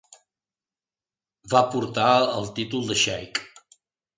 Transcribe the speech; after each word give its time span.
Va 1.53 1.61
portar 1.75 2.09
el 2.41 2.51
títol 2.59 2.89
de 2.89 2.99
xeic. 3.03 3.47